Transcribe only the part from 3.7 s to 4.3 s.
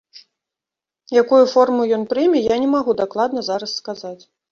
сказаць.